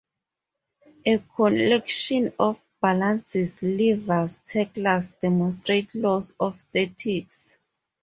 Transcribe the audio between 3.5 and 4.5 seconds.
levers,